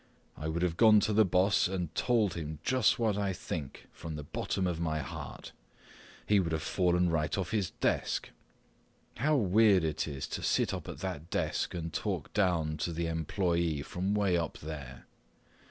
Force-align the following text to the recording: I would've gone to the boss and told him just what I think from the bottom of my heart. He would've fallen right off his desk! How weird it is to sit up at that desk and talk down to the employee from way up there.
I 0.35 0.47
would've 0.47 0.77
gone 0.77 0.99
to 1.01 1.13
the 1.13 1.23
boss 1.25 1.67
and 1.67 1.93
told 1.93 2.33
him 2.33 2.57
just 2.63 2.97
what 2.97 3.19
I 3.19 3.33
think 3.33 3.85
from 3.91 4.15
the 4.15 4.23
bottom 4.23 4.65
of 4.65 4.79
my 4.79 4.97
heart. 4.97 5.51
He 6.25 6.39
would've 6.39 6.63
fallen 6.63 7.11
right 7.11 7.37
off 7.37 7.51
his 7.51 7.69
desk! 7.69 8.31
How 9.17 9.35
weird 9.35 9.83
it 9.83 10.07
is 10.07 10.25
to 10.29 10.41
sit 10.41 10.73
up 10.73 10.89
at 10.89 11.01
that 11.01 11.29
desk 11.29 11.75
and 11.75 11.93
talk 11.93 12.33
down 12.33 12.77
to 12.77 12.91
the 12.91 13.05
employee 13.05 13.83
from 13.83 14.15
way 14.15 14.35
up 14.35 14.57
there. 14.57 15.05